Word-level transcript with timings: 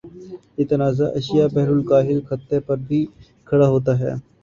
یہ 0.57 0.65
تنازع 0.69 1.07
ایشیا 1.15 1.45
بحرالکاہل 1.53 2.19
خطے 2.29 2.59
پر 2.67 2.77
بھی 2.87 3.05
کھڑا 3.47 3.67
ہوتا 3.67 3.99
ہے 3.99 4.13